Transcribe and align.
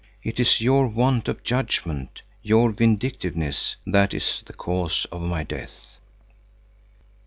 It 0.23 0.39
is 0.39 0.61
your 0.61 0.87
want 0.87 1.27
of 1.27 1.43
judgment, 1.43 2.23
your 2.41 2.71
vindictiveness, 2.71 3.75
that 3.85 4.15
is 4.15 4.41
the 4.47 4.53
cause 4.53 5.05
of 5.11 5.21
my 5.21 5.43
death. 5.43 5.99